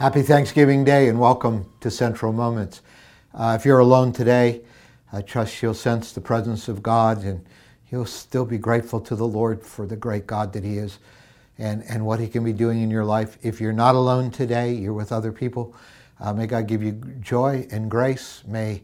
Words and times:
Happy 0.00 0.22
Thanksgiving 0.22 0.82
Day 0.82 1.08
and 1.08 1.20
welcome 1.20 1.70
to 1.80 1.90
Central 1.90 2.32
Moments. 2.32 2.80
Uh, 3.34 3.54
if 3.60 3.66
you're 3.66 3.80
alone 3.80 4.14
today, 4.14 4.62
I 5.12 5.20
trust 5.20 5.60
you'll 5.60 5.74
sense 5.74 6.12
the 6.12 6.22
presence 6.22 6.68
of 6.68 6.82
God 6.82 7.22
and 7.22 7.44
you'll 7.92 8.06
still 8.06 8.46
be 8.46 8.56
grateful 8.56 8.98
to 9.02 9.14
the 9.14 9.26
Lord 9.26 9.62
for 9.62 9.86
the 9.86 9.96
great 9.96 10.26
God 10.26 10.54
that 10.54 10.64
He 10.64 10.78
is 10.78 11.00
and, 11.58 11.84
and 11.86 12.06
what 12.06 12.18
He 12.18 12.28
can 12.28 12.42
be 12.42 12.54
doing 12.54 12.80
in 12.80 12.90
your 12.90 13.04
life. 13.04 13.36
If 13.42 13.60
you're 13.60 13.74
not 13.74 13.94
alone 13.94 14.30
today, 14.30 14.72
you're 14.72 14.94
with 14.94 15.12
other 15.12 15.32
people, 15.32 15.76
uh, 16.18 16.32
may 16.32 16.46
God 16.46 16.66
give 16.66 16.82
you 16.82 16.92
joy 17.20 17.68
and 17.70 17.90
grace. 17.90 18.42
May, 18.46 18.82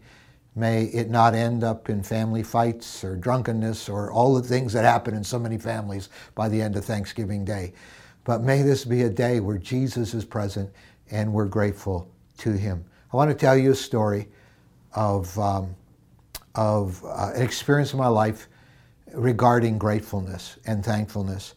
may 0.55 0.85
it 0.85 1.09
not 1.09 1.35
end 1.35 1.65
up 1.65 1.89
in 1.89 2.03
family 2.03 2.43
fights 2.43 3.03
or 3.03 3.17
drunkenness 3.17 3.89
or 3.89 4.13
all 4.13 4.35
the 4.35 4.47
things 4.47 4.75
that 4.75 4.85
happen 4.85 5.15
in 5.15 5.25
so 5.25 5.39
many 5.39 5.57
families 5.57 6.11
by 6.35 6.51
the 6.51 6.61
end 6.61 6.77
of 6.77 6.85
Thanksgiving 6.85 7.43
Day. 7.43 7.73
But 8.25 8.43
may 8.43 8.61
this 8.61 8.85
be 8.85 9.03
a 9.03 9.09
day 9.09 9.41
where 9.41 9.57
Jesus 9.57 10.13
is 10.13 10.27
present 10.27 10.69
and 11.11 11.33
we're 11.33 11.47
grateful 11.47 12.11
to 12.39 12.53
him. 12.53 12.85
I 13.13 13.17
want 13.17 13.31
to 13.31 13.37
tell 13.37 13.57
you 13.57 13.71
a 13.71 13.75
story 13.75 14.29
of, 14.93 15.39
um, 15.39 15.75
of 16.55 17.05
uh, 17.05 17.33
an 17.35 17.43
experience 17.43 17.93
in 17.93 17.99
my 17.99 18.09
life 18.09 18.49
regarding 19.13 19.79
gratefulness 19.79 20.59
and 20.67 20.85
thankfulness 20.85 21.55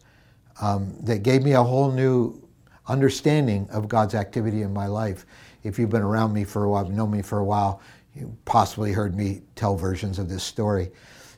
um, 0.60 0.94
that 1.02 1.22
gave 1.22 1.42
me 1.42 1.52
a 1.52 1.62
whole 1.62 1.90
new 1.90 2.40
understanding 2.86 3.68
of 3.70 3.88
God's 3.88 4.14
activity 4.14 4.62
in 4.62 4.72
my 4.72 4.86
life. 4.86 5.26
If 5.62 5.78
you've 5.78 5.90
been 5.90 6.02
around 6.02 6.32
me 6.32 6.44
for 6.44 6.64
a 6.64 6.70
while, 6.70 6.88
known 6.88 7.10
me 7.10 7.22
for 7.22 7.38
a 7.38 7.44
while, 7.44 7.80
you 8.14 8.36
possibly 8.44 8.92
heard 8.92 9.14
me 9.14 9.42
tell 9.54 9.76
versions 9.76 10.18
of 10.18 10.28
this 10.28 10.42
story. 10.42 10.90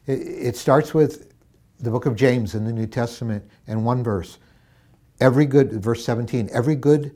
It, 0.06 0.20
it 0.20 0.56
starts 0.56 0.94
with 0.94 1.32
the 1.80 1.90
book 1.90 2.06
of 2.06 2.16
James 2.16 2.54
in 2.54 2.64
the 2.64 2.72
New 2.72 2.86
Testament 2.86 3.44
and 3.66 3.84
one 3.84 4.02
verse. 4.02 4.38
Every 5.20 5.46
good, 5.46 5.82
verse 5.82 6.04
17, 6.04 6.48
every 6.52 6.74
good 6.74 7.14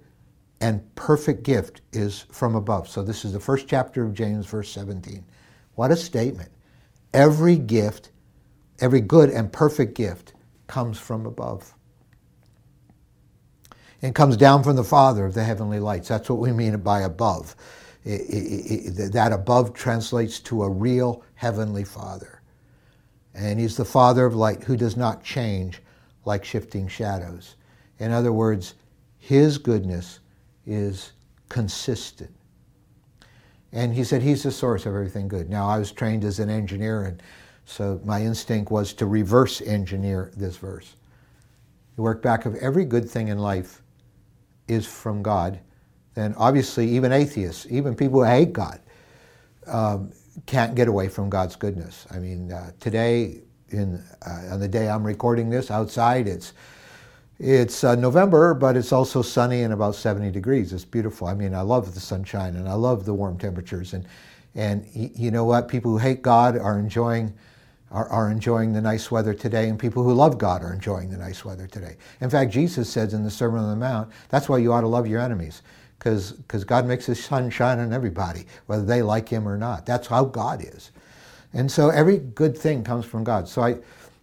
and 0.60 0.94
perfect 0.94 1.42
gift 1.42 1.82
is 1.92 2.24
from 2.30 2.54
above. 2.54 2.88
So 2.88 3.02
this 3.02 3.24
is 3.24 3.32
the 3.32 3.40
first 3.40 3.68
chapter 3.68 4.04
of 4.04 4.14
James, 4.14 4.46
verse 4.46 4.70
17. 4.70 5.24
What 5.74 5.90
a 5.90 5.96
statement. 5.96 6.50
Every 7.12 7.56
gift, 7.56 8.10
every 8.80 9.00
good 9.00 9.30
and 9.30 9.52
perfect 9.52 9.94
gift 9.94 10.34
comes 10.66 10.98
from 10.98 11.26
above. 11.26 11.74
And 14.02 14.14
comes 14.14 14.36
down 14.36 14.62
from 14.62 14.76
the 14.76 14.84
Father 14.84 15.24
of 15.24 15.34
the 15.34 15.44
heavenly 15.44 15.80
lights. 15.80 16.08
That's 16.08 16.28
what 16.28 16.38
we 16.38 16.52
mean 16.52 16.76
by 16.78 17.00
above. 17.00 17.56
It, 18.04 18.20
it, 18.20 18.88
it, 18.98 19.12
that 19.12 19.32
above 19.32 19.74
translates 19.74 20.38
to 20.40 20.62
a 20.62 20.70
real 20.70 21.24
heavenly 21.34 21.84
Father. 21.84 22.40
And 23.34 23.58
He's 23.58 23.76
the 23.76 23.84
Father 23.84 24.24
of 24.24 24.34
light 24.34 24.64
who 24.64 24.76
does 24.76 24.96
not 24.96 25.24
change 25.24 25.82
like 26.24 26.44
shifting 26.44 26.88
shadows. 26.88 27.56
In 27.98 28.12
other 28.12 28.32
words, 28.32 28.74
His 29.18 29.58
goodness 29.58 30.20
is 30.66 31.12
consistent. 31.48 32.30
And 33.72 33.94
he 33.94 34.04
said 34.04 34.22
he's 34.22 34.42
the 34.42 34.50
source 34.50 34.86
of 34.86 34.94
everything 34.94 35.28
good. 35.28 35.50
Now, 35.50 35.68
I 35.68 35.78
was 35.78 35.92
trained 35.92 36.24
as 36.24 36.38
an 36.38 36.48
engineer, 36.48 37.04
and 37.04 37.22
so 37.64 38.00
my 38.04 38.22
instinct 38.22 38.70
was 38.70 38.92
to 38.94 39.06
reverse 39.06 39.60
engineer 39.60 40.32
this 40.36 40.56
verse. 40.56 40.94
You 41.96 42.02
work 42.02 42.22
back 42.22 42.46
of 42.46 42.54
every 42.56 42.84
good 42.84 43.08
thing 43.08 43.28
in 43.28 43.38
life 43.38 43.82
is 44.68 44.86
from 44.86 45.22
God. 45.22 45.58
Then 46.14 46.34
obviously, 46.36 46.88
even 46.88 47.12
atheists, 47.12 47.66
even 47.70 47.94
people 47.94 48.20
who 48.20 48.30
hate 48.30 48.52
God, 48.52 48.80
um, 49.66 50.12
can't 50.46 50.74
get 50.74 50.88
away 50.88 51.08
from 51.08 51.28
God's 51.28 51.56
goodness. 51.56 52.06
I 52.10 52.18
mean, 52.18 52.52
uh, 52.52 52.72
today, 52.80 53.42
in, 53.70 54.02
uh, 54.26 54.52
on 54.52 54.60
the 54.60 54.68
day 54.68 54.88
I'm 54.88 55.04
recording 55.04 55.50
this, 55.50 55.70
outside 55.70 56.28
it's 56.28 56.52
it's 57.38 57.84
uh, 57.84 57.94
November, 57.94 58.54
but 58.54 58.76
it's 58.76 58.92
also 58.92 59.20
sunny 59.20 59.62
and 59.62 59.72
about 59.72 59.94
70 59.94 60.30
degrees. 60.30 60.72
It's 60.72 60.84
beautiful. 60.84 61.26
I 61.26 61.34
mean, 61.34 61.54
I 61.54 61.60
love 61.60 61.94
the 61.94 62.00
sunshine 62.00 62.56
and 62.56 62.68
I 62.68 62.72
love 62.72 63.04
the 63.04 63.12
warm 63.12 63.36
temperatures. 63.36 63.92
And, 63.92 64.06
and 64.54 64.86
you 64.94 65.30
know 65.30 65.44
what? 65.44 65.68
People 65.68 65.90
who 65.90 65.98
hate 65.98 66.22
God 66.22 66.56
are 66.56 66.78
enjoying, 66.78 67.34
are, 67.90 68.08
are 68.08 68.30
enjoying 68.30 68.72
the 68.72 68.80
nice 68.80 69.10
weather 69.10 69.34
today, 69.34 69.68
and 69.68 69.78
people 69.78 70.02
who 70.02 70.14
love 70.14 70.38
God 70.38 70.62
are 70.62 70.72
enjoying 70.72 71.10
the 71.10 71.18
nice 71.18 71.44
weather 71.44 71.66
today. 71.66 71.96
In 72.22 72.30
fact, 72.30 72.52
Jesus 72.52 72.88
says 72.88 73.12
in 73.12 73.22
the 73.22 73.30
Sermon 73.30 73.60
on 73.60 73.68
the 73.68 73.76
Mount, 73.76 74.10
that's 74.30 74.48
why 74.48 74.56
you 74.56 74.72
ought 74.72 74.80
to 74.80 74.86
love 74.86 75.06
your 75.06 75.20
enemies, 75.20 75.60
because 75.98 76.64
God 76.64 76.86
makes 76.86 77.04
his 77.04 77.22
sun 77.22 77.50
shine 77.50 77.80
on 77.80 77.92
everybody, 77.92 78.46
whether 78.64 78.84
they 78.84 79.02
like 79.02 79.28
him 79.28 79.46
or 79.46 79.58
not. 79.58 79.84
That's 79.84 80.06
how 80.06 80.24
God 80.24 80.64
is. 80.64 80.90
And 81.52 81.70
so 81.70 81.90
every 81.90 82.18
good 82.18 82.56
thing 82.56 82.82
comes 82.82 83.04
from 83.04 83.24
God. 83.24 83.46
So 83.46 83.60
I, 83.62 83.76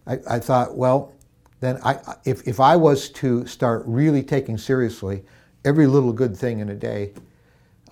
I, 0.06 0.18
I 0.28 0.38
thought, 0.40 0.76
well, 0.76 1.12
then 1.60 1.78
I, 1.82 1.98
if, 2.24 2.46
if 2.46 2.60
I 2.60 2.76
was 2.76 3.08
to 3.10 3.46
start 3.46 3.82
really 3.86 4.22
taking 4.22 4.58
seriously 4.58 5.24
every 5.64 5.86
little 5.86 6.12
good 6.12 6.36
thing 6.36 6.60
in 6.60 6.68
a 6.68 6.74
day, 6.74 7.12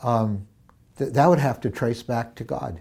um, 0.03 0.47
th- 0.99 1.13
that 1.13 1.27
would 1.27 1.39
have 1.39 1.61
to 1.61 1.71
trace 1.71 2.03
back 2.03 2.35
to 2.37 2.45
God. 2.45 2.81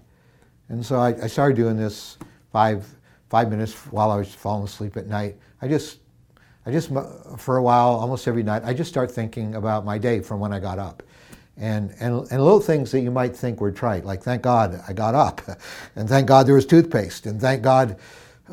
And 0.69 0.85
so 0.85 0.97
I, 0.97 1.09
I, 1.23 1.27
started 1.27 1.55
doing 1.55 1.77
this 1.77 2.17
five, 2.51 2.87
five 3.29 3.49
minutes 3.49 3.73
while 3.91 4.11
I 4.11 4.17
was 4.17 4.33
falling 4.33 4.65
asleep 4.65 4.97
at 4.97 5.07
night. 5.07 5.37
I 5.61 5.67
just, 5.67 5.99
I 6.65 6.71
just, 6.71 6.91
for 7.37 7.57
a 7.57 7.63
while, 7.63 7.89
almost 7.89 8.27
every 8.27 8.43
night, 8.43 8.63
I 8.65 8.73
just 8.73 8.89
start 8.89 9.11
thinking 9.11 9.55
about 9.55 9.85
my 9.85 9.97
day 9.97 10.19
from 10.19 10.39
when 10.39 10.53
I 10.53 10.59
got 10.59 10.79
up. 10.79 11.03
And, 11.57 11.93
and, 11.99 12.15
and 12.31 12.43
little 12.43 12.61
things 12.61 12.91
that 12.91 13.01
you 13.01 13.11
might 13.11 13.35
think 13.35 13.59
were 13.59 13.71
trite, 13.71 14.05
like 14.05 14.23
thank 14.23 14.41
God 14.41 14.81
I 14.87 14.93
got 14.93 15.13
up, 15.13 15.41
and 15.95 16.07
thank 16.07 16.27
God 16.27 16.47
there 16.47 16.55
was 16.55 16.65
toothpaste, 16.65 17.25
and 17.25 17.39
thank 17.39 17.61
God 17.61 17.97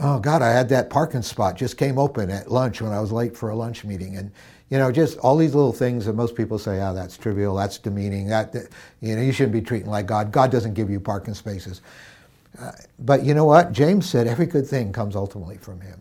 oh 0.01 0.19
God, 0.19 0.43
I 0.43 0.51
had 0.51 0.69
that 0.71 0.91
parking 0.91 1.23
spot 1.23 1.57
just 1.57 1.77
came 1.77 1.99
open 1.99 2.31
at 2.31 2.51
lunch 2.51 2.81
when 2.81 2.93
I 2.93 3.01
was 3.01 3.13
late 3.13 3.37
for 3.37 3.51
a 3.51 3.57
lunch 3.57 3.85
meeting. 3.85 4.17
And, 4.17 4.31
you 4.71 4.79
know, 4.79 4.93
just 4.93 5.19
all 5.19 5.37
these 5.37 5.55
little 5.55 5.73
things 5.73 6.07
that 6.07 6.15
most 6.15 6.35
people 6.35 6.59
say, 6.59 6.81
oh, 6.81 6.95
that's 6.95 7.17
trivial, 7.17 7.55
that's 7.55 7.79
demeaning, 7.79 8.29
that, 8.29 8.55
you 9.01 9.17
know, 9.17 9.23
you 9.23 9.33
shouldn't 9.33 9.53
be 9.53 9.63
treating 9.63 9.91
like 9.91 10.07
God. 10.07 10.31
God 10.31 10.51
doesn't 10.51 10.75
give 10.75 10.91
you 10.91 11.01
parking 11.01 11.35
spaces. 11.35 11.81
Uh, 12.61 12.73
but 12.99 13.25
you 13.25 13.35
know 13.35 13.45
what? 13.45 13.73
James 13.73 14.09
said 14.09 14.27
every 14.27 14.47
good 14.47 14.67
thing 14.67 14.93
comes 14.93 15.17
ultimately 15.17 15.57
from 15.59 15.81
him. 15.81 16.01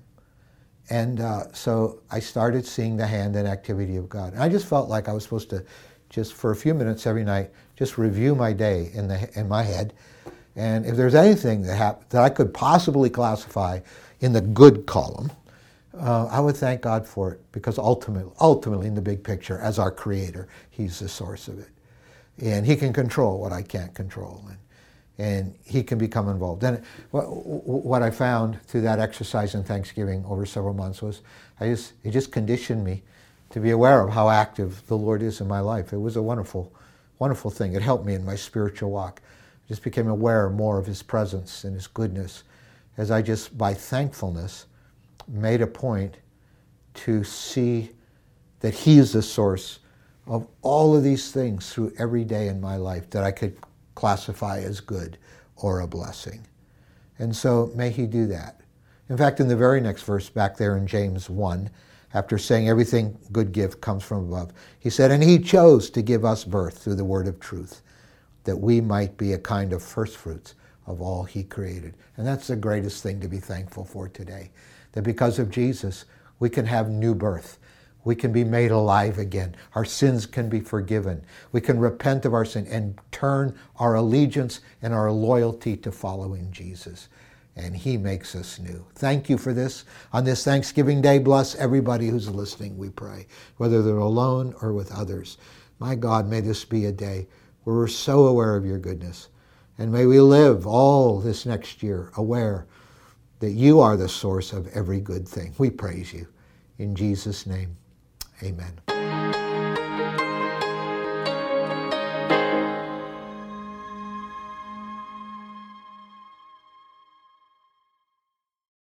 And 0.89 1.19
uh, 1.19 1.51
so 1.53 1.99
I 2.09 2.19
started 2.19 2.65
seeing 2.65 2.97
the 2.97 3.05
hand 3.05 3.35
and 3.35 3.47
activity 3.47 3.97
of 3.97 4.07
God. 4.07 4.33
And 4.33 4.41
I 4.41 4.49
just 4.49 4.67
felt 4.67 4.89
like 4.89 5.09
I 5.09 5.13
was 5.13 5.23
supposed 5.23 5.49
to 5.49 5.65
just 6.09 6.33
for 6.33 6.51
a 6.51 6.55
few 6.55 6.73
minutes 6.73 7.05
every 7.05 7.23
night, 7.23 7.51
just 7.75 7.97
review 7.97 8.33
my 8.35 8.53
day 8.53 8.91
in, 8.93 9.07
the, 9.07 9.29
in 9.37 9.47
my 9.47 9.63
head 9.63 9.93
and 10.57 10.87
if 10.87 10.95
there's 10.95 11.13
anything 11.13 11.61
that, 11.61 11.75
hap- 11.75 12.09
that 12.09 12.23
I 12.23 12.29
could 12.29 12.51
possibly 12.51 13.11
classify 13.11 13.79
in 14.21 14.33
the 14.33 14.41
good 14.41 14.87
column, 14.87 15.31
uh, 15.95 16.25
I 16.25 16.39
would 16.39 16.57
thank 16.57 16.81
God 16.81 17.07
for 17.07 17.33
it 17.33 17.41
because 17.51 17.77
ultimately, 17.77 18.31
ultimately, 18.41 18.87
in 18.87 18.95
the 18.95 19.01
big 19.01 19.23
picture, 19.23 19.59
as 19.59 19.77
our 19.77 19.91
creator, 19.91 20.47
He's 20.71 20.99
the 20.99 21.07
source 21.07 21.47
of 21.47 21.59
it. 21.59 21.69
And 22.41 22.65
He 22.65 22.75
can 22.75 22.91
control 22.91 23.39
what 23.39 23.53
I 23.53 23.61
can't 23.61 23.93
control. 23.93 24.43
And, 24.49 24.57
and 25.19 25.55
He 25.63 25.83
can 25.83 25.99
become 25.99 26.27
involved. 26.27 26.63
And 26.63 26.83
what, 27.11 28.01
I 28.01 28.09
found 28.09 28.59
through 28.63 28.81
that 28.81 28.99
exercise 28.99 29.53
in 29.53 29.63
Thanksgiving 29.63 30.25
over 30.25 30.45
several 30.47 30.73
months 30.73 31.03
was 31.03 31.21
I 31.59 31.67
just, 31.67 31.93
it 32.03 32.11
just 32.11 32.31
conditioned 32.31 32.83
me 32.83 33.03
to 33.51 33.59
be 33.59 33.69
aware 33.69 34.01
of 34.01 34.11
how 34.11 34.29
active 34.29 34.85
the 34.87 34.97
Lord 34.97 35.21
is 35.21 35.39
in 35.39 35.47
my 35.47 35.59
life. 35.59 35.93
It 35.93 35.99
was 35.99 36.15
a 36.15 36.21
wonderful, 36.21 36.73
wonderful 37.19 37.51
thing. 37.51 37.73
It 37.73 37.83
helped 37.83 38.05
me 38.05 38.15
in 38.15 38.25
my 38.25 38.35
spiritual 38.35 38.89
walk 38.89 39.21
just 39.67 39.83
became 39.83 40.07
aware 40.07 40.49
more 40.49 40.79
of 40.79 40.85
his 40.85 41.03
presence 41.03 41.63
and 41.63 41.73
his 41.73 41.87
goodness 41.87 42.43
as 42.97 43.11
I 43.11 43.21
just, 43.21 43.57
by 43.57 43.73
thankfulness, 43.73 44.65
made 45.27 45.61
a 45.61 45.67
point 45.67 46.17
to 46.95 47.23
see 47.23 47.91
that 48.59 48.73
he 48.73 48.97
is 48.97 49.13
the 49.13 49.21
source 49.21 49.79
of 50.25 50.47
all 50.61 50.95
of 50.95 51.03
these 51.03 51.31
things 51.31 51.71
through 51.71 51.93
every 51.99 52.23
day 52.23 52.47
in 52.47 52.59
my 52.59 52.75
life 52.75 53.09
that 53.11 53.23
I 53.23 53.31
could 53.31 53.57
classify 53.93 54.59
as 54.59 54.79
good 54.79 55.17
or 55.55 55.79
a 55.81 55.87
blessing. 55.87 56.45
And 57.19 57.35
so 57.35 57.71
may 57.75 57.91
he 57.91 58.07
do 58.07 58.25
that. 58.27 58.61
In 59.09 59.17
fact, 59.17 59.39
in 59.39 59.47
the 59.47 59.55
very 59.55 59.79
next 59.79 60.03
verse 60.03 60.29
back 60.29 60.57
there 60.57 60.75
in 60.75 60.87
James 60.87 61.29
1, 61.29 61.69
after 62.13 62.37
saying 62.37 62.67
everything 62.67 63.17
good 63.31 63.51
gift 63.51 63.79
comes 63.79 64.03
from 64.03 64.25
above, 64.25 64.53
he 64.79 64.89
said, 64.89 65.11
And 65.11 65.23
he 65.23 65.39
chose 65.39 65.89
to 65.91 66.01
give 66.01 66.25
us 66.25 66.43
birth 66.43 66.79
through 66.79 66.95
the 66.95 67.05
word 67.05 67.27
of 67.27 67.39
truth 67.39 67.81
that 68.47 68.55
we 68.55 68.79
might 68.79 69.17
be 69.17 69.33
a 69.33 69.37
kind 69.37 69.73
of 69.73 69.83
first 69.83 70.15
fruits 70.15 70.55
of 70.85 71.01
all 71.01 71.25
he 71.25 71.43
created. 71.43 71.93
And 72.15 72.25
that's 72.25 72.47
the 72.47 72.55
greatest 72.55 73.03
thing 73.03 73.19
to 73.19 73.27
be 73.27 73.39
thankful 73.39 73.83
for 73.83 74.07
today. 74.07 74.51
That 74.93 75.01
because 75.01 75.37
of 75.37 75.51
Jesus, 75.51 76.05
we 76.39 76.49
can 76.49 76.65
have 76.65 76.89
new 76.89 77.13
birth. 77.13 77.59
We 78.05 78.15
can 78.15 78.31
be 78.31 78.45
made 78.45 78.71
alive 78.71 79.17
again. 79.17 79.53
Our 79.75 79.83
sins 79.83 80.25
can 80.25 80.47
be 80.47 80.61
forgiven. 80.61 81.25
We 81.51 81.59
can 81.59 81.77
repent 81.77 82.23
of 82.23 82.33
our 82.33 82.45
sin 82.45 82.65
and 82.67 82.97
turn 83.11 83.53
our 83.79 83.95
allegiance 83.95 84.61
and 84.81 84.93
our 84.93 85.11
loyalty 85.11 85.75
to 85.75 85.91
following 85.91 86.49
Jesus. 86.49 87.09
And 87.57 87.75
he 87.75 87.97
makes 87.97 88.33
us 88.33 88.59
new. 88.59 88.85
Thank 88.95 89.29
you 89.29 89.37
for 89.37 89.51
this. 89.51 89.83
On 90.13 90.23
this 90.23 90.45
Thanksgiving 90.45 91.01
Day, 91.01 91.19
bless 91.19 91.53
everybody 91.55 92.07
who's 92.07 92.29
listening, 92.29 92.77
we 92.77 92.91
pray, 92.91 93.27
whether 93.57 93.81
they're 93.81 93.97
alone 93.97 94.55
or 94.61 94.71
with 94.71 94.89
others. 94.93 95.37
My 95.79 95.95
God, 95.95 96.29
may 96.29 96.39
this 96.39 96.63
be 96.63 96.85
a 96.85 96.93
day 96.93 97.27
where 97.67 97.75
we're 97.75 97.87
so 97.87 98.27
aware 98.27 98.55
of 98.55 98.65
your 98.65 98.77
goodness. 98.77 99.27
And 99.77 99.91
may 99.91 100.05
we 100.05 100.21
live 100.21 100.65
all 100.65 101.19
this 101.19 101.45
next 101.45 101.83
year 101.83 102.13
aware 102.15 102.65
that 103.41 103.51
you 103.51 103.81
are 103.81 103.97
the 103.97 104.07
source 104.07 104.53
of 104.53 104.69
every 104.69 105.01
good 105.01 105.27
thing. 105.27 105.53
We 105.57 105.69
praise 105.69 106.13
you. 106.13 106.27
In 106.77 106.95
Jesus' 106.95 107.45
name, 107.45 107.75
amen. 108.41 109.66